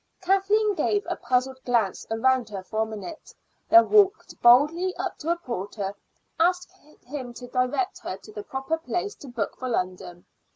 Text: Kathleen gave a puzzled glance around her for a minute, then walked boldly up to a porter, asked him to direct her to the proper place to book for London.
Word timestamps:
Kathleen 0.19 0.73
gave 0.73 1.05
a 1.07 1.15
puzzled 1.15 1.63
glance 1.63 2.07
around 2.09 2.49
her 2.49 2.63
for 2.63 2.79
a 2.79 2.85
minute, 2.87 3.35
then 3.69 3.91
walked 3.91 4.41
boldly 4.41 4.95
up 4.95 5.19
to 5.19 5.29
a 5.29 5.35
porter, 5.37 5.93
asked 6.39 6.71
him 7.05 7.35
to 7.35 7.45
direct 7.45 7.99
her 7.99 8.17
to 8.17 8.31
the 8.31 8.41
proper 8.41 8.79
place 8.79 9.13
to 9.17 9.27
book 9.27 9.55
for 9.59 9.69
London. 9.69 10.25